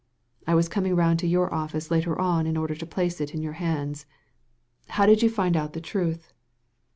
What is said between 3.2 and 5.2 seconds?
it in your hands. How